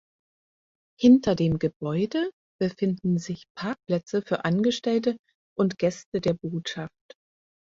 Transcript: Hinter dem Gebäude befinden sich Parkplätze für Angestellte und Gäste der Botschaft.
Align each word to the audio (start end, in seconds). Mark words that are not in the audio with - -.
Hinter 0.99 1.35
dem 1.35 1.59
Gebäude 1.59 2.31
befinden 2.59 3.19
sich 3.19 3.45
Parkplätze 3.55 4.23
für 4.23 4.45
Angestellte 4.45 5.15
und 5.55 5.77
Gäste 5.77 6.19
der 6.21 6.33
Botschaft. 6.33 7.13